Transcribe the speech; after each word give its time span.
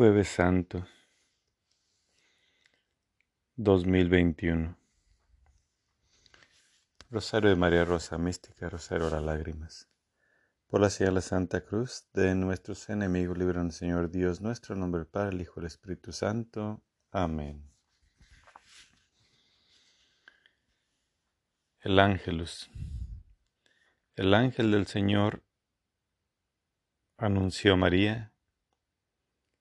Jueves 0.00 0.28
Santo 0.28 0.86
2021 3.56 4.74
Rosario 7.10 7.50
de 7.50 7.56
María 7.56 7.84
Rosa 7.84 8.16
Mística, 8.16 8.70
Rosario 8.70 9.10
de 9.10 9.20
Lágrimas. 9.20 9.90
Por 10.68 10.80
la 10.80 10.88
señal 10.88 11.12
de 11.12 11.16
la 11.16 11.20
Santa 11.20 11.60
Cruz 11.66 12.06
de 12.14 12.34
nuestros 12.34 12.88
enemigos, 12.88 13.36
el 13.38 13.72
Señor 13.72 14.10
Dios 14.10 14.40
nuestro, 14.40 14.74
nombre 14.74 15.00
del 15.00 15.06
Padre, 15.06 15.34
el 15.34 15.42
Hijo 15.42 15.52
y 15.56 15.60
el 15.60 15.66
Espíritu 15.66 16.12
Santo. 16.12 16.82
Amén. 17.10 17.70
El 21.80 21.98
Ángelus. 21.98 22.70
El 24.16 24.32
ángel 24.32 24.70
del 24.70 24.86
Señor 24.86 25.42
anunció 27.18 27.74
a 27.74 27.76
María 27.76 28.32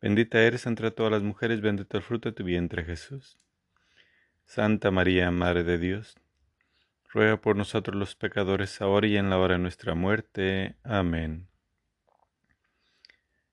Bendita 0.00 0.40
eres 0.40 0.66
entre 0.66 0.90
todas 0.90 1.12
las 1.12 1.22
mujeres, 1.22 1.60
bendito 1.60 1.96
el 1.98 2.02
fruto 2.02 2.30
de 2.30 2.34
tu 2.34 2.44
vientre 2.44 2.84
Jesús. 2.84 3.38
Santa 4.46 4.90
María, 4.90 5.30
Madre 5.30 5.62
de 5.62 5.78
Dios, 5.78 6.16
ruega 7.12 7.40
por 7.40 7.56
nosotros 7.56 7.96
los 7.96 8.16
pecadores, 8.16 8.80
ahora 8.80 9.06
y 9.06 9.16
en 9.16 9.28
la 9.28 9.38
hora 9.38 9.54
de 9.54 9.60
nuestra 9.60 9.94
muerte. 9.94 10.76
Amén. 10.82 11.48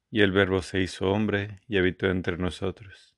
Y 0.10 0.22
el 0.22 0.32
Verbo 0.32 0.62
se 0.62 0.80
hizo 0.80 1.12
hombre 1.12 1.62
y 1.68 1.78
habitó 1.78 2.08
entre 2.08 2.38
nosotros. 2.38 3.14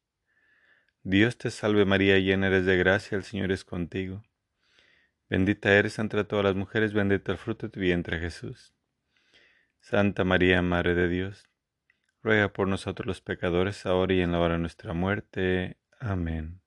Dios 1.04 1.38
te 1.38 1.52
salve 1.52 1.86
María, 1.86 2.18
llena 2.18 2.48
eres 2.48 2.66
de 2.66 2.78
gracia, 2.78 3.16
el 3.16 3.24
Señor 3.24 3.52
es 3.52 3.64
contigo. 3.64 4.24
Bendita 5.30 5.72
eres 5.72 6.00
entre 6.00 6.24
todas 6.24 6.46
las 6.46 6.56
mujeres, 6.56 6.94
bendito 6.94 7.32
el 7.32 7.38
fruto 7.38 7.68
de 7.68 7.72
tu 7.72 7.80
vientre 7.80 8.20
Jesús. 8.20 8.74
Santa 9.80 10.24
María, 10.24 10.62
Madre 10.62 10.96
de 10.96 11.08
Dios, 11.08 11.49
ruega 12.22 12.52
por 12.52 12.68
nosotros 12.68 13.06
los 13.06 13.22
pecadores, 13.22 13.86
ahora 13.86 14.14
y 14.14 14.22
en 14.22 14.32
la 14.32 14.40
hora 14.40 14.56
de 14.56 14.60
nuestra 14.60 14.94
muerte. 14.94 15.78
Amén. 16.00 16.62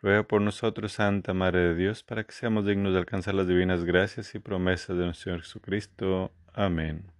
Ruega 0.00 0.24
por 0.24 0.40
nosotros, 0.40 0.92
Santa 0.92 1.32
Madre 1.32 1.60
de 1.60 1.74
Dios, 1.74 2.02
para 2.02 2.24
que 2.24 2.32
seamos 2.32 2.66
dignos 2.66 2.92
de 2.92 2.98
alcanzar 2.98 3.34
las 3.34 3.46
divinas 3.46 3.84
gracias 3.84 4.34
y 4.34 4.40
promesas 4.40 4.96
de 4.96 5.04
nuestro 5.04 5.24
Señor 5.24 5.42
Jesucristo. 5.42 6.34
Amén. 6.52 7.12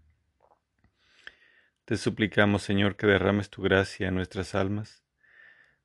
Te 1.85 1.97
suplicamos, 1.97 2.63
Señor, 2.63 2.97
que 2.97 3.07
derrames 3.07 3.51
tu 3.51 3.63
gracia 3.63 4.09
en 4.09 4.15
nuestras 4.15 4.55
almas, 4.55 5.05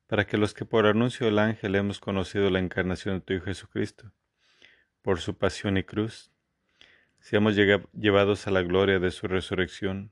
para 0.08 0.26
que 0.26 0.38
los 0.38 0.54
que 0.54 0.66
por 0.66 0.86
anuncio 0.86 1.26
del 1.26 1.40
ángel 1.40 1.76
hemos 1.76 2.00
conocido 2.00 2.50
la 2.50 2.60
encarnación 2.60 3.16
de 3.16 3.22
tu 3.22 3.34
Hijo 3.34 3.46
Jesucristo, 3.46 4.12
por 5.02 5.20
su 5.20 5.38
pasión 5.38 5.78
y 5.78 5.84
cruz, 5.84 6.32
seamos 7.20 7.56
llevados 7.56 8.48
a 8.48 8.52
la 8.52 8.62
gloria 8.62 9.00
de 9.00 9.12
su 9.12 9.28
resurrección 9.28 10.12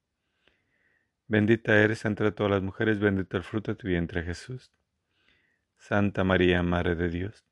Bendita 1.31 1.81
eres 1.81 2.03
entre 2.03 2.33
todas 2.33 2.51
las 2.51 2.61
mujeres, 2.61 2.99
bendito 2.99 3.37
el 3.37 3.43
fruto 3.43 3.71
de 3.71 3.77
tu 3.77 3.87
vientre 3.87 4.21
Jesús. 4.21 4.69
Santa 5.77 6.25
María, 6.25 6.61
Madre 6.61 6.95
de 6.95 7.07
Dios, 7.07 7.45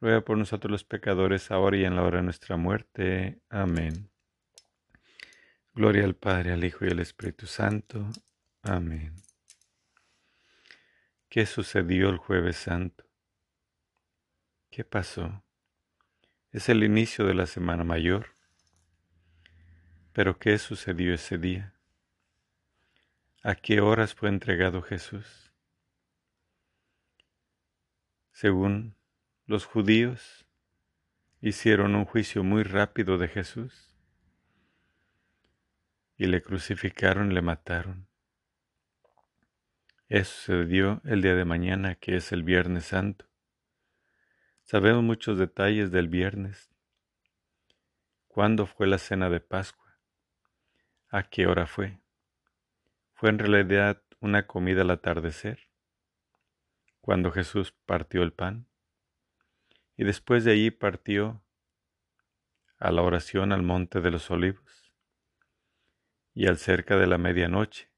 ruega 0.00 0.22
por 0.22 0.36
nosotros 0.36 0.72
los 0.72 0.82
pecadores, 0.82 1.52
ahora 1.52 1.76
y 1.76 1.84
en 1.84 1.94
la 1.94 2.02
hora 2.02 2.16
de 2.16 2.24
nuestra 2.24 2.56
muerte. 2.56 3.38
Amén. 3.48 4.10
Gloria 5.72 6.02
al 6.02 6.16
Padre, 6.16 6.50
al 6.50 6.64
Hijo 6.64 6.84
y 6.84 6.88
al 6.88 6.98
Espíritu 6.98 7.46
Santo. 7.46 8.10
Amén. 8.62 9.14
¿Qué 11.28 11.46
sucedió 11.46 12.08
el 12.08 12.16
jueves 12.16 12.56
santo? 12.56 13.04
¿Qué 14.68 14.82
pasó? 14.82 15.44
Es 16.50 16.68
el 16.68 16.82
inicio 16.82 17.24
de 17.24 17.34
la 17.34 17.46
Semana 17.46 17.84
Mayor. 17.84 18.30
Pero 20.12 20.40
¿qué 20.40 20.58
sucedió 20.58 21.14
ese 21.14 21.38
día? 21.38 21.75
¿A 23.48 23.54
qué 23.54 23.80
horas 23.80 24.12
fue 24.12 24.28
entregado 24.28 24.82
Jesús? 24.82 25.52
Según 28.32 28.96
los 29.46 29.66
judíos, 29.66 30.48
hicieron 31.40 31.94
un 31.94 32.06
juicio 32.06 32.42
muy 32.42 32.64
rápido 32.64 33.18
de 33.18 33.28
Jesús 33.28 33.96
y 36.16 36.26
le 36.26 36.42
crucificaron 36.42 37.34
le 37.34 37.40
mataron. 37.40 38.08
Eso 40.08 40.32
sucedió 40.32 41.00
el 41.04 41.22
día 41.22 41.36
de 41.36 41.44
mañana, 41.44 41.94
que 41.94 42.16
es 42.16 42.32
el 42.32 42.42
Viernes 42.42 42.86
Santo. 42.86 43.26
Sabemos 44.64 45.04
muchos 45.04 45.38
detalles 45.38 45.92
del 45.92 46.08
viernes. 46.08 46.74
¿Cuándo 48.26 48.66
fue 48.66 48.88
la 48.88 48.98
cena 48.98 49.30
de 49.30 49.38
Pascua? 49.38 50.00
¿A 51.10 51.22
qué 51.22 51.46
hora 51.46 51.68
fue? 51.68 52.00
¿Fue 53.16 53.30
en 53.30 53.38
realidad 53.38 54.02
una 54.20 54.46
comida 54.46 54.82
al 54.82 54.90
atardecer? 54.90 55.70
Cuando 57.00 57.32
Jesús 57.32 57.72
partió 57.72 58.22
el 58.22 58.34
pan. 58.34 58.68
Y 59.96 60.04
después 60.04 60.44
de 60.44 60.52
allí 60.52 60.70
partió 60.70 61.42
a 62.78 62.92
la 62.92 63.00
oración 63.00 63.52
al 63.52 63.62
monte 63.62 64.02
de 64.02 64.10
los 64.10 64.30
olivos. 64.30 64.92
Y 66.34 66.46
al 66.46 66.58
cerca 66.58 66.98
de 66.98 67.06
la 67.06 67.16
medianoche 67.16 67.90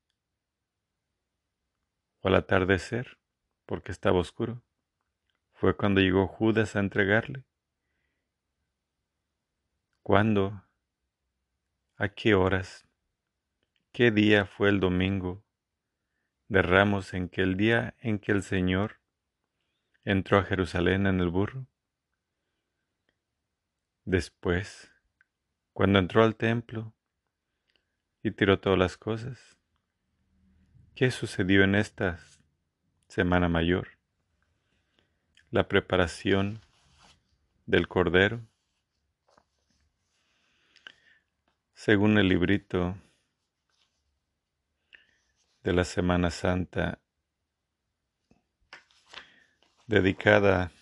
o 2.20 2.28
al 2.28 2.36
atardecer, 2.36 3.18
porque 3.66 3.90
estaba 3.90 4.20
oscuro, 4.20 4.62
fue 5.52 5.76
cuando 5.76 6.00
llegó 6.00 6.28
Judas 6.28 6.76
a 6.76 6.78
entregarle. 6.78 7.44
¿Cuándo? 10.04 10.62
¿A 11.96 12.08
qué 12.08 12.34
horas? 12.34 12.87
¿Qué 13.98 14.12
día 14.12 14.46
fue 14.46 14.68
el 14.68 14.78
domingo 14.78 15.42
de 16.46 16.62
Ramos 16.62 17.14
en 17.14 17.28
que 17.28 17.42
el 17.42 17.56
día 17.56 17.96
en 17.98 18.20
que 18.20 18.30
el 18.30 18.44
Señor 18.44 19.00
entró 20.04 20.38
a 20.38 20.44
Jerusalén 20.44 21.08
en 21.08 21.18
el 21.18 21.30
burro? 21.30 21.66
Después, 24.04 24.92
cuando 25.72 25.98
entró 25.98 26.22
al 26.22 26.36
templo 26.36 26.94
y 28.22 28.30
tiró 28.30 28.60
todas 28.60 28.78
las 28.78 28.96
cosas, 28.96 29.58
¿Qué 30.94 31.10
sucedió 31.10 31.64
en 31.64 31.74
esta 31.74 32.20
Semana 33.08 33.48
Mayor? 33.48 33.98
La 35.50 35.66
preparación 35.66 36.60
del 37.66 37.88
Cordero. 37.88 38.46
Según 41.74 42.16
el 42.16 42.28
librito 42.28 42.96
de 45.68 45.74
la 45.74 45.84
Semana 45.84 46.30
Santa, 46.30 46.98
dedicada 49.86 50.72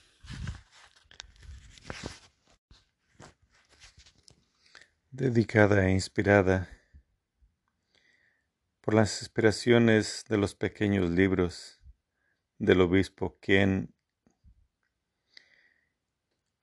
dedicada 5.11 5.89
e 5.89 5.91
inspirada 5.91 6.69
por 8.81 8.95
las 8.95 9.23
inspiraciones 9.23 10.25
de 10.29 10.39
los 10.39 10.55
pequeños 10.55 11.11
libros 11.11 11.81
del 12.59 12.81
obispo 12.81 13.41
Ken, 13.41 13.93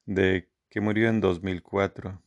de 0.05 0.49
que 0.69 0.79
murió 0.79 1.09
en 1.09 1.19
2004. 1.19 2.23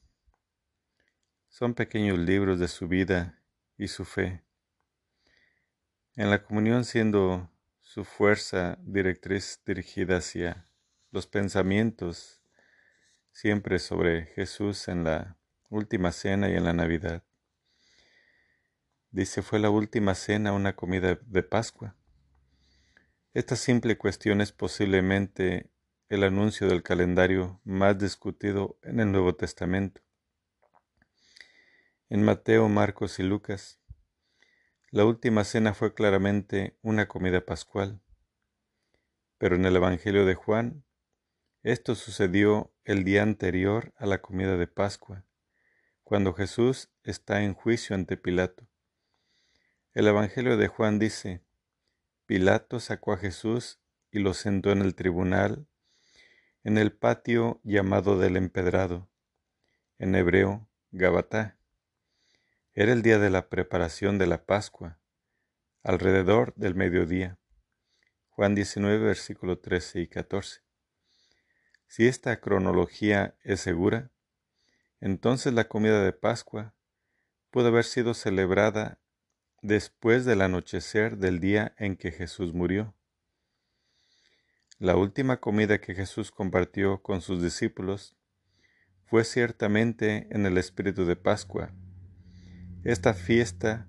Son 1.48 1.72
pequeños 1.72 2.19
libros 2.19 2.58
de 2.58 2.69
su 2.69 2.87
vida 2.87 3.43
y 3.78 3.88
su 3.88 4.04
fe. 4.04 4.45
En 6.19 6.31
la 6.31 6.43
comunión 6.43 6.87
siendo 6.87 7.51
su 7.83 8.03
fuerza 8.03 8.79
directriz 8.81 9.61
dirigida 9.67 10.17
hacia 10.17 10.67
los 11.11 11.27
pensamientos 11.27 12.41
siempre 13.33 13.79
sobre 13.79 14.25
Jesús 14.25 14.89
en 14.89 15.05
la 15.05 15.37
última 15.69 16.13
cena 16.13 16.49
y 16.49 16.55
en 16.55 16.65
la 16.65 16.73
Navidad. 16.73 17.23
Dice, 19.11 19.43
fue 19.43 19.59
la 19.59 19.69
última 19.69 20.15
cena 20.15 20.55
una 20.55 20.75
comida 20.75 21.19
de 21.21 21.43
Pascua. 21.43 21.95
Esta 23.35 23.55
simple 23.55 23.99
cuestión 23.99 24.41
es 24.41 24.53
posiblemente 24.53 25.69
el 26.09 26.25
anuncio 26.25 26.67
del 26.67 26.83
calendario 26.83 27.61
más 27.63 27.99
discutido 27.99 28.79
en 28.83 29.01
el 29.01 29.13
Nuevo 29.13 29.35
Testamento. 29.35 30.01
En 32.09 32.23
Mateo, 32.23 32.71
Marcos 32.71 33.19
y 33.19 33.23
Lucas, 33.23 33.81
la 34.96 35.04
última 35.04 35.44
cena 35.44 35.75
fue 35.75 35.93
claramente 35.93 36.78
una 36.81 37.06
comida 37.06 37.44
pascual. 37.44 38.00
Pero 39.37 39.54
en 39.54 39.66
el 39.66 39.76
Evangelio 39.76 40.25
de 40.25 40.34
Juan, 40.34 40.87
esto 41.62 41.94
sucedió 41.94 42.72
el 42.82 43.04
día 43.04 43.22
anterior 43.22 43.93
a 43.98 44.06
la 44.06 44.22
comida 44.22 44.56
de 44.56 44.66
Pascua, 44.66 45.26
cuando 46.02 46.32
Jesús 46.32 46.88
está 47.02 47.43
en 47.43 47.52
juicio 47.52 47.94
ante 47.94 48.16
Pilato. 48.16 48.70
El 49.93 50.06
Evangelio 50.06 50.56
de 50.56 50.66
Juan 50.66 50.98
dice, 50.98 51.44
Pilato 52.25 52.81
sacó 52.81 53.12
a 53.12 53.19
Jesús 53.19 53.78
y 54.10 54.20
lo 54.20 54.32
sentó 54.32 54.72
en 54.72 54.81
el 54.81 54.94
tribunal, 54.94 55.66
en 56.64 56.78
el 56.78 56.90
patio 56.90 57.60
llamado 57.64 58.19
del 58.19 58.38
empedrado, 58.38 59.10
en 59.98 60.14
hebreo, 60.14 60.70
Gabatá. 60.90 61.56
Era 62.78 62.93
el 62.93 63.00
día 63.00 63.19
de 63.19 63.31
la 63.31 63.49
preparación 63.49 64.19
de 64.19 64.26
la 64.26 64.44
Pascua, 64.44 64.99
alrededor 65.82 66.52
del 66.56 66.75
mediodía. 66.75 67.38
Juan 68.28 68.55
19, 68.55 68.99
versículo 68.99 69.58
13 69.58 70.02
y 70.02 70.08
14. 70.08 70.61
Si 71.87 72.06
esta 72.06 72.38
cronología 72.38 73.34
es 73.44 73.61
segura, 73.61 74.11
entonces 75.00 75.55
la 75.55 75.69
comida 75.69 76.05
de 76.05 76.12
Pascua 76.12 76.75
pudo 77.50 77.69
haber 77.69 77.84
sido 77.84 78.12
celebrada 78.12 79.00
después 79.62 80.26
del 80.26 80.43
anochecer 80.43 81.17
del 81.17 81.40
día 81.40 81.75
en 81.79 81.96
que 81.96 82.12
Jesús 82.12 82.52
murió. 82.52 82.94
La 84.79 84.96
última 84.96 85.38
comida 85.40 85.81
que 85.81 85.94
Jesús 85.94 86.31
compartió 86.31 87.02
con 87.02 87.22
sus 87.22 87.43
discípulos 87.43 88.19
fue 89.06 89.25
ciertamente 89.25 90.29
en 90.31 90.44
el 90.44 90.58
espíritu 90.58 91.06
de 91.06 91.17
Pascua. 91.17 91.72
Esta 92.87 93.15
fiesta 93.15 93.88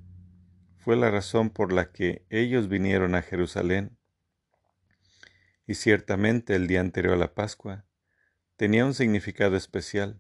fue 0.80 0.96
la 0.96 1.12
razón 1.12 1.52
por 1.52 1.72
la 1.72 1.92
que 1.92 2.26
ellos 2.32 2.68
vinieron 2.68 3.14
a 3.14 3.22
Jerusalén. 3.22 3.96
Y 5.68 5.76
ciertamente 5.76 6.56
el 6.56 6.66
día 6.66 6.80
anterior 6.80 7.14
a 7.14 7.18
la 7.18 7.36
Pascua 7.36 7.86
tenía 8.56 8.86
un 8.86 8.96
significado 8.96 9.56
especial. 9.56 10.20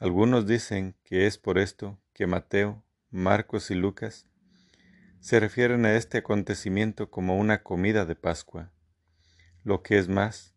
Algunos 0.00 0.48
dicen 0.48 0.96
que 1.04 1.28
es 1.28 1.38
por 1.38 1.58
esto 1.58 2.02
que 2.14 2.26
Mateo 2.26 2.84
Marcos 3.10 3.70
y 3.70 3.76
Lucas 3.76 4.26
se 5.20 5.38
refieren 5.38 5.86
a 5.86 5.94
este 5.94 6.18
acontecimiento 6.18 7.12
como 7.12 7.38
una 7.38 7.62
comida 7.62 8.06
de 8.06 8.16
Pascua. 8.16 8.72
Lo 9.62 9.84
que 9.84 9.98
es 9.98 10.08
más, 10.08 10.56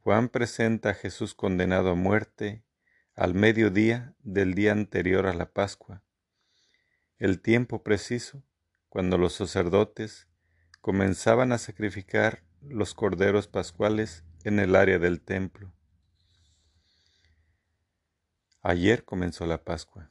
Juan 0.00 0.28
presenta 0.28 0.90
a 0.90 0.94
Jesús 0.94 1.32
condenado 1.32 1.92
a 1.92 1.94
muerte 1.94 2.62
al 3.14 3.32
mediodía 3.32 4.14
del 4.22 4.52
día 4.52 4.72
anterior 4.72 5.26
a 5.26 5.32
la 5.32 5.46
Pascua, 5.46 6.02
el 7.20 7.42
tiempo 7.42 7.82
preciso 7.82 8.42
cuando 8.88 9.18
los 9.18 9.34
sacerdotes 9.34 10.26
comenzaban 10.80 11.52
a 11.52 11.58
sacrificar 11.58 12.42
los 12.62 12.94
corderos 12.94 13.46
pascuales 13.46 14.24
en 14.42 14.58
el 14.58 14.74
área 14.74 14.98
del 14.98 15.20
templo. 15.20 15.70
Ayer 18.62 19.04
comenzó 19.04 19.44
la 19.46 19.62
Pascua. 19.64 20.10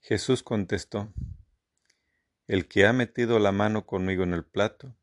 Jesús 0.00 0.44
contestó, 0.44 1.12
El 2.46 2.68
que 2.68 2.86
ha 2.86 2.92
metido 2.92 3.40
la 3.40 3.50
mano 3.50 3.86
conmigo 3.86 4.22
en 4.22 4.34
el 4.34 4.44
plato, 4.44 4.96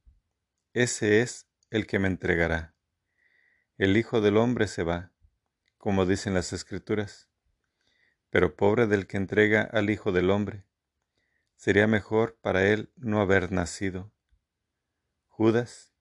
ese 0.73 1.21
es 1.21 1.47
el 1.69 1.87
que 1.87 1.99
me 1.99 2.07
entregará. 2.07 2.73
El 3.77 3.97
Hijo 3.97 4.21
del 4.21 4.37
Hombre 4.37 4.67
se 4.67 4.83
va, 4.83 5.11
como 5.77 6.05
dicen 6.05 6.33
las 6.33 6.53
Escrituras, 6.53 7.30
pero 8.31 8.55
pobre 8.55 8.87
del 8.87 9.05
que 9.05 9.17
entrega 9.17 9.61
al 9.61 9.89
Hijo 9.89 10.11
del 10.11 10.31
Hombre. 10.31 10.65
Sería 11.57 11.85
mejor 11.85 12.39
para 12.41 12.65
él 12.65 12.91
no 12.95 13.21
haber 13.21 13.51
nacido. 13.51 14.11
Judas, 15.27 15.93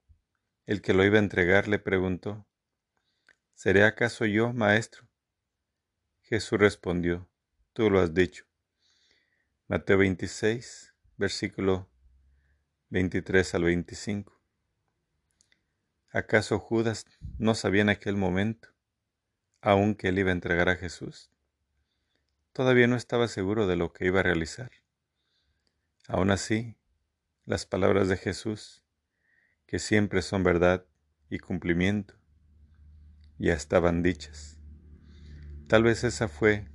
el 0.65 0.81
que 0.81 0.95
lo 0.95 1.05
iba 1.05 1.17
a 1.17 1.23
entregar, 1.23 1.67
le 1.67 1.81
preguntó, 1.81 2.47
¿Seré 3.53 3.85
acaso 3.85 4.25
yo, 4.25 4.53
maestro? 4.53 5.09
Jesús 6.23 6.59
respondió, 6.59 7.29
Tú 7.73 7.91
lo 7.91 8.01
has 8.01 8.15
dicho. 8.15 8.47
Mateo 9.67 9.99
26, 9.99 10.95
versículo 11.17 11.91
23 12.91 13.55
al 13.57 13.65
25. 13.65 14.41
¿Acaso 16.13 16.59
Judas 16.61 17.07
no 17.39 17.55
sabía 17.55 17.83
en 17.83 17.89
aquel 17.89 18.17
momento, 18.17 18.69
aún 19.61 19.97
que 19.97 20.09
él 20.09 20.19
iba 20.21 20.31
a 20.31 20.33
entregar 20.33 20.69
a 20.69 20.77
Jesús? 20.77 21.31
Todavía 22.61 22.87
no 22.87 22.97
estaba 22.97 23.27
seguro 23.27 23.67
de 23.67 23.75
lo 23.75 23.95
que 23.95 24.05
iba 24.05 24.21
a 24.21 24.23
realizar. 24.23 24.71
Aún 26.09 26.31
así, 26.31 26.77
las 27.47 27.65
palabras 27.65 28.11
de 28.11 28.19
Jesús, 28.19 28.85
que 29.65 29.79
siempre 29.79 30.21
son 30.21 30.43
verdad 30.43 30.85
y 31.31 31.39
cumplimiento, 31.39 32.17
ya 33.39 33.55
estaban 33.55 34.03
dichas. 34.03 34.59
Tal 35.69 35.85
vez 35.85 36.05
esa 36.05 36.29
fue 36.29 36.69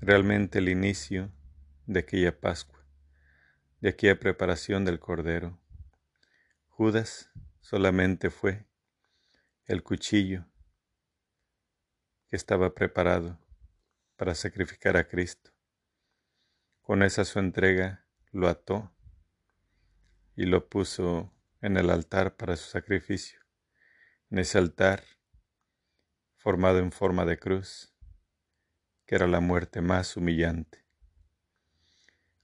realmente 0.00 0.58
el 0.58 0.68
inicio 0.68 1.30
de 1.86 2.00
aquella 2.00 2.40
Pascua, 2.40 2.84
de 3.80 3.90
aquella 3.90 4.18
preparación 4.18 4.84
del 4.84 4.98
Cordero. 4.98 5.60
Judas 6.66 7.30
solamente 7.60 8.30
fue 8.30 8.66
el 9.66 9.84
cuchillo 9.84 10.44
que 12.28 12.34
estaba 12.34 12.74
preparado 12.74 13.41
para 14.22 14.36
sacrificar 14.36 14.96
a 14.96 15.08
Cristo. 15.08 15.50
Con 16.80 17.02
esa 17.02 17.24
su 17.24 17.40
entrega 17.40 18.06
lo 18.30 18.46
ató 18.46 18.94
y 20.36 20.46
lo 20.46 20.68
puso 20.68 21.34
en 21.60 21.76
el 21.76 21.90
altar 21.90 22.36
para 22.36 22.56
su 22.56 22.70
sacrificio. 22.70 23.40
En 24.30 24.38
ese 24.38 24.58
altar, 24.58 25.02
formado 26.36 26.78
en 26.78 26.92
forma 26.92 27.24
de 27.24 27.36
cruz, 27.36 27.96
que 29.06 29.16
era 29.16 29.26
la 29.26 29.40
muerte 29.40 29.80
más 29.80 30.16
humillante. 30.16 30.86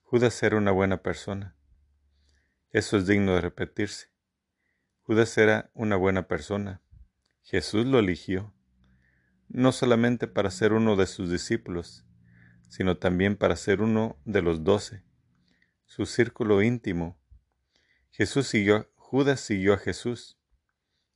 Judas 0.03 0.43
era 0.43 0.57
una 0.57 0.73
buena 0.73 1.01
persona. 1.05 1.57
Eso 2.71 2.97
es 2.97 3.07
digno 3.07 3.37
de 3.37 3.41
repetirse. 3.41 4.09
Judas 5.03 5.39
era 5.39 5.71
una 5.75 5.95
buena 5.95 6.27
persona. 6.27 6.83
Jesús 7.43 7.87
lo 7.87 8.01
eligió 8.01 8.53
no 9.49 9.73
solamente 9.73 10.27
para 10.27 10.51
ser 10.51 10.73
uno 10.73 10.97
de 10.97 11.07
sus 11.07 11.31
discípulos, 11.31 12.05
sino 12.69 12.99
también 12.99 13.37
para 13.37 13.57
ser 13.57 13.81
uno 13.81 14.19
de 14.25 14.43
los 14.43 14.63
doce, 14.63 15.03
su 15.87 16.05
círculo 16.07 16.63
íntimo. 16.63 17.19
Jesús 18.11 18.47
siguió, 18.47 18.91
Judas 18.97 19.41
siguió 19.41 19.75
a 19.75 19.79
Jesús, 19.79 20.39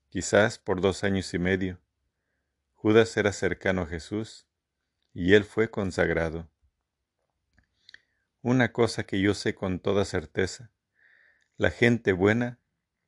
quizás 0.09 0.59
por 0.59 0.81
dos 0.81 1.05
años 1.05 1.33
y 1.35 1.39
medio. 1.39 1.81
Judas 2.73 3.17
era 3.17 3.33
cercano 3.33 3.83
a 3.83 3.87
Jesús 3.87 4.47
y 5.13 5.35
él 5.35 5.45
fue 5.45 5.71
consagrado. 5.71 6.51
Una 8.41 8.73
cosa 8.73 9.05
que 9.05 9.21
yo 9.21 9.35
sé 9.35 9.55
con 9.55 9.79
toda 9.79 10.05
certeza, 10.05 10.73
la 11.59 11.71
gente 11.71 12.13
buena 12.13 12.59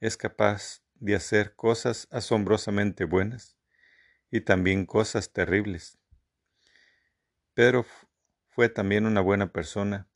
es 0.00 0.16
capaz 0.16 0.82
de 0.94 1.16
hacer 1.16 1.56
cosas 1.56 2.06
asombrosamente 2.10 3.04
buenas 3.04 3.56
y 4.34 4.40
también 4.40 4.84
cosas 4.84 5.32
terribles. 5.32 5.96
Pedro 7.54 7.86
fue 8.48 8.68
también 8.68 9.06
una 9.06 9.20
buena 9.20 9.52
persona, 9.52 10.08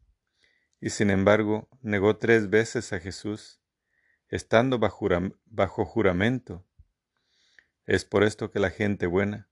y 0.81 0.91
sin 0.91 1.11
embargo 1.11 1.69
negó 1.83 2.17
tres 2.17 2.51
veces 2.51 2.93
a 2.93 2.99
Jesús, 2.99 3.61
estando 4.27 4.81
bajo, 4.81 5.85
juramento. 5.85 6.67
Es 7.87 8.05
por 8.05 8.25
esto 8.25 8.51
que 8.51 8.59
la 8.59 8.71
gente 8.71 9.07
buena 9.07 9.49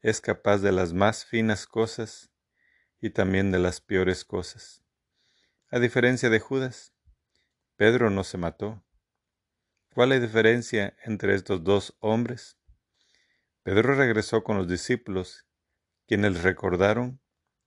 es 0.00 0.20
capaz 0.20 0.58
de 0.58 0.72
las 0.72 0.92
más 0.92 1.24
finas 1.24 1.68
cosas 1.68 2.32
y 3.00 3.10
también 3.10 3.52
de 3.52 3.60
las 3.60 3.80
peores 3.80 4.24
cosas. 4.24 4.82
A 5.70 5.78
diferencia 5.78 6.30
de 6.30 6.40
Judas, 6.40 6.94
Pedro 7.76 8.10
no 8.10 8.24
se 8.24 8.38
mató. 8.38 8.84
¿Cuál 9.94 10.10
es 10.10 10.20
la 10.20 10.26
diferencia 10.26 10.96
entre 11.04 11.36
estos 11.36 11.62
dos 11.62 11.96
hombres? 12.00 12.57
Pedro 13.68 13.94
regresó 13.94 14.44
con 14.44 14.56
los 14.56 14.66
discípulos, 14.66 15.44
quienes 16.06 16.42
recordaron 16.42 17.20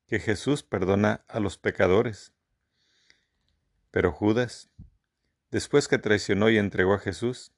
que 0.07 0.19
Jesús 0.19 0.63
perdona 0.63 1.23
a 1.27 1.39
los 1.39 1.59
pecadores. 1.59 2.33
Pero 3.91 4.11
Judas, 4.11 4.71
después 5.51 5.87
que 5.87 5.99
traicionó 5.99 6.49
y 6.49 6.57
entregó 6.57 6.95
a 6.95 6.99
Jesús, 6.99 7.53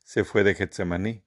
se 0.00 0.24
fue 0.24 0.42
de 0.42 0.56
Getsemaní. 0.56 1.24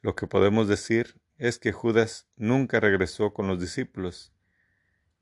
Lo 0.00 0.16
que 0.16 0.26
podemos 0.26 0.66
decir 0.66 1.20
es 1.36 1.58
que 1.58 1.72
Judas 1.72 2.26
nunca 2.36 2.80
regresó 2.80 3.34
con 3.34 3.48
los 3.48 3.60
discípulos, 3.60 4.32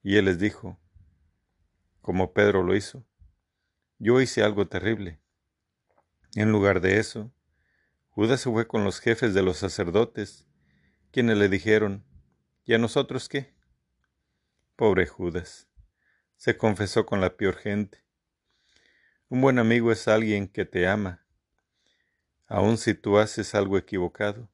y 0.04 0.18
él 0.18 0.26
les 0.26 0.38
dijo, 0.38 0.78
como 2.00 2.32
Pedro 2.32 2.62
lo 2.62 2.76
hizo, 2.76 3.04
yo 3.98 4.20
hice 4.20 4.44
algo 4.44 4.68
terrible. 4.68 5.18
En 6.36 6.52
lugar 6.52 6.80
de 6.80 7.00
eso, 7.00 7.32
Judas 8.16 8.40
se 8.40 8.50
fue 8.50 8.66
con 8.66 8.82
los 8.82 8.99
jefes 8.99 9.35
de 9.35 9.42
los 9.42 9.58
sacerdotes, 9.58 10.46
quienes 11.11 11.37
le 11.37 11.50
dijeron, 11.50 12.02
¿y 12.64 12.73
a 12.73 12.78
nosotros 12.78 13.28
qué? 13.28 13.52
Pobre 14.75 15.06
Judas, 15.06 15.68
se 16.35 16.56
confesó 16.56 17.04
con 17.04 17.20
la 17.20 17.37
peor 17.37 17.56
gente. 17.56 18.02
Un 19.28 19.42
buen 19.42 19.58
amigo 19.58 19.92
es 19.92 20.08
alguien 20.08 20.49
que 20.49 20.64
te 20.64 20.88
ama, 20.88 21.26
aun 22.46 22.78
si 22.78 22.94
tú 22.94 23.18
haces 23.18 23.54
algo 23.54 23.76
equivocado. 23.76 24.50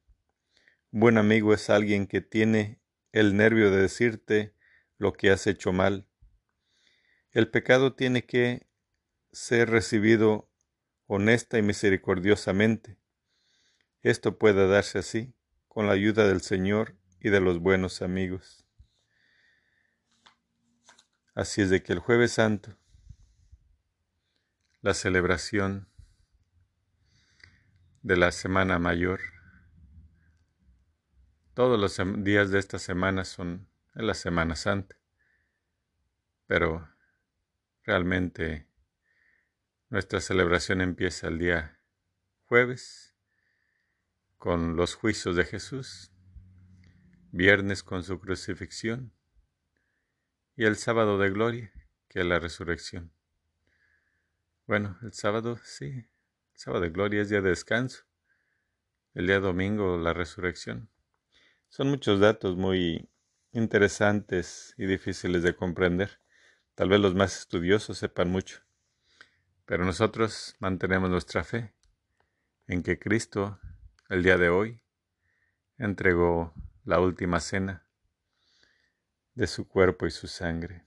Un 0.91 0.99
buen 0.99 1.17
amigo 1.17 1.53
es 1.53 1.69
alguien 1.69 2.05
que 2.05 2.19
tiene 2.19 2.81
el 3.13 3.37
nervio 3.37 3.71
de 3.71 3.83
decirte 3.83 4.53
lo 4.97 5.13
que 5.13 5.31
has 5.31 5.47
hecho 5.47 5.71
mal. 5.71 6.05
El 7.31 7.49
pecado 7.49 7.95
tiene 7.95 8.25
que 8.25 8.67
ser 9.31 9.69
recibido 9.69 10.51
honesta 11.07 11.57
y 11.57 11.61
misericordiosamente. 11.61 13.01
Esto 14.03 14.37
puede 14.37 14.67
darse 14.67 14.99
así, 14.99 15.33
con 15.69 15.87
la 15.87 15.93
ayuda 15.93 16.27
del 16.27 16.41
Señor 16.41 16.97
y 17.21 17.29
de 17.29 17.39
los 17.39 17.59
buenos 17.59 18.01
amigos. 18.01 18.65
Así 21.33 21.61
es 21.61 21.69
de 21.69 21.81
que 21.81 21.93
el 21.93 21.99
jueves 21.99 22.33
santo, 22.33 22.75
la 24.81 24.93
celebración 24.93 25.87
de 28.01 28.17
la 28.17 28.33
Semana 28.33 28.77
Mayor, 28.77 29.21
todos 31.53 31.79
los 31.79 31.97
días 32.25 32.51
de 32.51 32.59
esta 32.59 32.79
semana 32.79 33.23
son 33.23 33.69
en 33.95 34.05
la 34.05 34.15
Semana 34.15 34.57
Santa, 34.57 34.97
pero 36.45 36.89
realmente 37.83 38.67
nuestra 39.87 40.19
celebración 40.19 40.81
empieza 40.81 41.29
el 41.29 41.39
día 41.39 41.79
jueves 42.47 43.12
con 44.43 44.75
los 44.75 44.95
juicios 44.95 45.37
de 45.37 45.45
Jesús, 45.45 46.11
viernes 47.31 47.81
con 47.81 48.03
su 48.03 48.19
crucifixión 48.19 49.13
y 50.57 50.65
el 50.65 50.75
sábado 50.75 51.17
de 51.17 51.29
gloria, 51.29 51.71
que 52.09 52.19
es 52.19 52.25
la 52.25 52.39
resurrección. 52.39 53.13
Bueno, 54.67 54.97
el 55.01 55.13
sábado, 55.13 55.57
sí, 55.63 55.85
el 55.85 56.09
sábado 56.55 56.83
de 56.83 56.89
gloria 56.89 57.21
es 57.21 57.29
día 57.29 57.39
de 57.39 57.51
descanso, 57.51 58.03
el 59.13 59.27
día 59.27 59.39
domingo 59.39 59.95
la 59.97 60.11
resurrección. 60.11 60.89
Son 61.69 61.87
muchos 61.87 62.19
datos 62.19 62.57
muy 62.57 63.09
interesantes 63.53 64.73
y 64.77 64.87
difíciles 64.87 65.41
de 65.43 65.55
comprender. 65.55 66.19
Tal 66.75 66.89
vez 66.89 66.99
los 66.99 67.15
más 67.15 67.39
estudiosos 67.39 67.97
sepan 67.97 68.29
mucho, 68.29 68.59
pero 69.65 69.85
nosotros 69.85 70.57
mantenemos 70.59 71.09
nuestra 71.09 71.45
fe 71.45 71.73
en 72.67 72.83
que 72.83 72.99
Cristo 72.99 73.57
el 74.09 74.23
día 74.23 74.37
de 74.37 74.49
hoy 74.49 74.81
entregó 75.77 76.53
la 76.83 76.99
última 76.99 77.39
cena 77.39 77.87
de 79.33 79.47
su 79.47 79.67
cuerpo 79.67 80.05
y 80.05 80.11
su 80.11 80.27
sangre. 80.27 80.85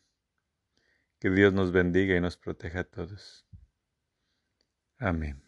Que 1.18 1.30
Dios 1.30 1.52
nos 1.52 1.72
bendiga 1.72 2.14
y 2.14 2.20
nos 2.20 2.36
proteja 2.36 2.80
a 2.80 2.84
todos. 2.84 3.46
Amén. 4.98 5.42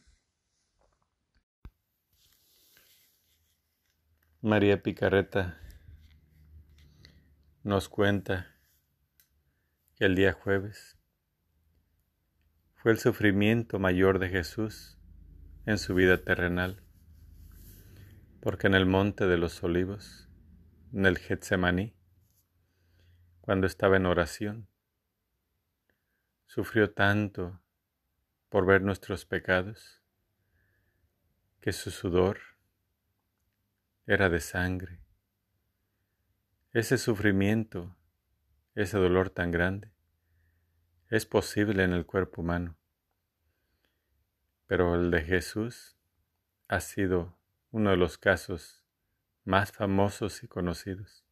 María 4.41 4.83
Picarreta 4.83 5.61
nos 7.63 7.89
cuenta 7.89 8.55
que 9.97 10.07
el 10.07 10.15
día 10.15 10.33
jueves 10.33 10.97
fue 12.77 12.93
el 12.93 12.99
sufrimiento 12.99 13.79
mayor 13.79 14.19
de 14.19 14.29
Jesús 14.29 14.97
en 15.67 15.77
su 15.77 15.95
vida 15.95 16.25
terrenal 16.25 16.88
porque 18.41 18.69
en 18.69 18.75
el 18.75 18.87
monte 18.87 19.27
de 19.27 19.37
los 19.37 19.63
olivos, 19.65 20.29
en 20.93 21.07
el 21.07 21.19
Getsemaní, 21.19 21.95
cuando 23.41 23.67
estaba 23.67 23.97
en 23.97 24.07
oración, 24.07 24.69
sufrió 26.47 26.93
tanto 26.93 27.61
por 28.49 28.65
ver 28.65 28.83
nuestros 28.83 29.25
pecados, 29.25 30.03
que 31.61 31.73
su 31.73 31.91
sudor 31.91 32.39
era 34.07 34.29
de 34.29 34.41
sangre. 34.41 35.01
Ese 36.73 36.97
sufrimiento, 36.97 37.97
ese 38.75 38.99
dolor 38.99 39.31
tan 39.31 39.51
grande, 39.51 39.93
es 41.09 41.27
posible 41.27 41.83
en 41.83 41.93
el 41.93 42.07
cuerpo 42.07 42.43
humano, 42.43 42.77
pero 44.67 44.95
el 44.95 45.11
de 45.11 45.23
Jesús 45.23 45.99
ha 46.69 46.81
sido 46.81 47.38
uno 47.71 47.91
de 47.91 47.97
los 47.97 48.17
casos 48.17 48.83
más 49.45 49.73
famosos 49.73 50.43
y 50.43 50.49
conocidos, 50.49 51.25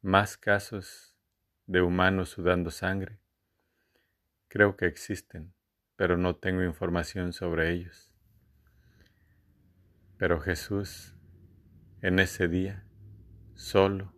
más 0.00 0.36
casos 0.36 1.16
de 1.66 1.80
humanos 1.82 2.30
sudando 2.30 2.70
sangre. 2.70 3.20
Creo 4.48 4.76
que 4.76 4.86
existen, 4.86 5.54
pero 5.96 6.16
no 6.16 6.36
tengo 6.36 6.62
información 6.62 7.32
sobre 7.32 7.72
ellos. 7.72 8.12
Pero 10.16 10.40
Jesús, 10.40 11.14
en 12.00 12.18
ese 12.18 12.48
día, 12.48 12.86
solo, 13.54 14.14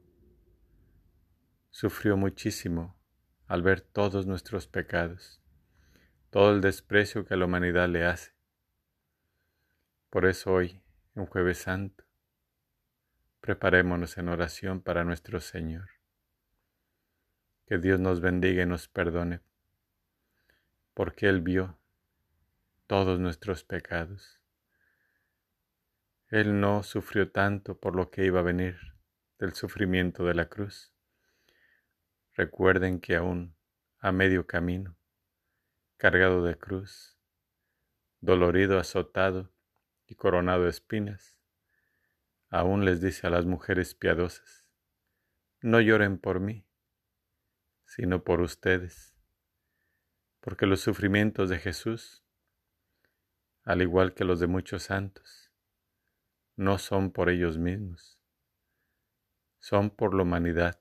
sufrió 1.71 2.17
muchísimo 2.17 2.99
al 3.47 3.63
ver 3.63 3.81
todos 3.81 4.27
nuestros 4.27 4.67
pecados, 4.67 5.43
todo 6.31 6.53
el 6.53 6.61
desprecio 6.61 7.25
que 7.25 7.37
la 7.37 7.47
humanidad 7.47 7.89
le 7.89 8.05
hace. 8.05 8.33
Por 10.11 10.27
eso 10.27 10.53
hoy, 10.53 10.81
en 11.21 11.27
jueves 11.27 11.59
santo, 11.59 12.05
preparémonos 13.41 14.17
en 14.19 14.29
oración 14.29 14.81
para 14.81 15.05
nuestro 15.05 15.41
Señor. 15.41 15.91
Que 17.67 17.79
Dios 17.79 18.01
nos 18.01 18.21
bendiga 18.21 18.63
y 18.63 18.67
nos 18.67 18.89
perdone, 18.89 19.41
porque 20.95 21.29
Él 21.29 21.43
vio 21.43 21.79
todos 22.87 23.21
nuestros 23.21 23.65
pecados. 23.65 24.41
Él 26.29 26.61
no 26.61 26.83
sufrió 26.83 27.31
tanto 27.31 27.79
por 27.79 27.95
lo 27.95 28.11
que 28.11 28.25
iba 28.25 28.41
a 28.41 28.45
venir 28.45 28.79
del 29.39 29.53
sufrimiento 29.53 30.25
de 30.25 30.35
la 30.35 30.49
cruz. 30.49 30.91
Recuerden 32.35 33.01
que 33.01 33.17
aún 33.17 33.55
a 33.99 34.11
medio 34.11 34.47
camino, 34.47 34.97
cargado 35.97 36.45
de 36.45 36.57
cruz, 36.57 37.19
dolorido, 38.21 38.79
azotado 38.79 39.53
y 40.11 40.17
coronado 40.17 40.65
de 40.65 40.71
espinas, 40.71 41.39
aún 42.49 42.85
les 42.85 43.01
dice 43.01 43.29
a 43.29 43.31
las 43.31 43.47
mujeres 43.47 43.95
piadosas, 43.95 44.67
no 45.61 45.81
lloren 45.81 46.19
por 46.19 46.41
mí, 46.41 46.67
sino 47.85 48.25
por 48.25 48.41
ustedes, 48.41 49.15
porque 50.41 50.67
los 50.67 50.81
sufrimientos 50.81 51.49
de 51.49 51.61
Jesús, 51.61 52.25
al 53.63 53.83
igual 53.83 54.13
que 54.13 54.25
los 54.25 54.41
de 54.41 54.49
muchos 54.49 54.83
santos, 54.83 55.53
no 56.57 56.79
son 56.79 57.13
por 57.13 57.31
ellos 57.31 57.57
mismos, 57.57 58.19
son 59.61 59.91
por 59.91 60.13
la 60.13 60.25
humanidad, 60.25 60.81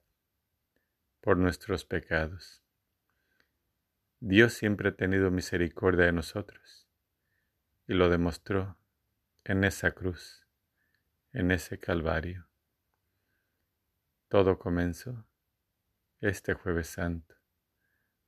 por 1.22 1.38
nuestros 1.38 1.86
pecados. 1.86 2.64
Dios 4.22 4.54
siempre 4.54 4.90
ha 4.90 4.96
tenido 4.96 5.30
misericordia 5.30 6.06
de 6.06 6.14
nosotros 6.14 6.88
y 7.86 7.94
lo 7.94 8.10
demostró 8.10 8.79
en 9.50 9.64
esa 9.64 9.92
cruz 9.94 10.46
en 11.34 11.50
ese 11.50 11.80
Calvario. 11.80 12.48
Todo 14.28 14.60
comenzó 14.60 15.26
este 16.22 16.54
jueves 16.54 16.88
santo. 16.88 17.36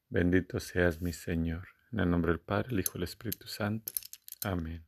Bendito 0.09 0.59
seas 0.59 0.99
mi 0.99 1.13
Señor. 1.13 1.67
En 1.91 1.99
el 1.99 2.09
nombre 2.09 2.31
del 2.31 2.41
Padre, 2.41 2.69
el 2.71 2.79
Hijo 2.79 2.93
y 2.95 2.97
el 2.97 3.03
Espíritu 3.03 3.47
Santo. 3.47 3.93
Amén. 4.43 4.83